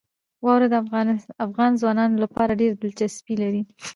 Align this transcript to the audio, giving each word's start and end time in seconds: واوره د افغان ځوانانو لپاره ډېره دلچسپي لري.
واوره 0.45 0.67
د 0.69 0.75
افغان 1.45 1.71
ځوانانو 1.81 2.21
لپاره 2.23 2.57
ډېره 2.59 2.75
دلچسپي 2.77 3.35
لري. 3.43 3.61